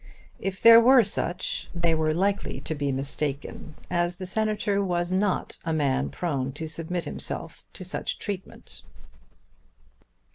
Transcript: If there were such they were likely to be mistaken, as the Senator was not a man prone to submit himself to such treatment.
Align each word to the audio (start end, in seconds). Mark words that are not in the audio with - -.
If 0.39 0.59
there 0.63 0.81
were 0.81 1.03
such 1.03 1.69
they 1.75 1.93
were 1.93 2.11
likely 2.11 2.59
to 2.61 2.73
be 2.73 2.91
mistaken, 2.91 3.75
as 3.87 4.15
the 4.15 4.25
Senator 4.25 4.83
was 4.83 5.11
not 5.11 5.59
a 5.63 5.73
man 5.73 6.09
prone 6.09 6.53
to 6.53 6.67
submit 6.67 7.05
himself 7.05 7.63
to 7.73 7.83
such 7.83 8.17
treatment. 8.17 8.81